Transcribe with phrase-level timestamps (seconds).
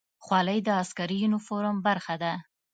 [0.23, 2.33] خولۍ د عسکري یونیفورم برخه ده.